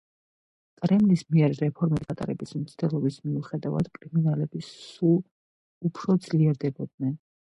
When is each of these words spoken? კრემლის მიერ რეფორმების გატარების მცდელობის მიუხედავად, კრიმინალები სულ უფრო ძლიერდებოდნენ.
კრემლის 0.85 1.23
მიერ 1.35 1.51
რეფორმების 1.63 2.07
გატარების 2.11 2.53
მცდელობის 2.61 3.19
მიუხედავად, 3.27 3.91
კრიმინალები 3.99 4.63
სულ 4.69 5.17
უფრო 5.91 6.19
ძლიერდებოდნენ. 6.29 7.17